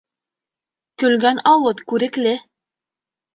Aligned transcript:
Көлгән 1.03 1.41
ауыҙ 1.51 1.85
күрекле. 1.93 2.33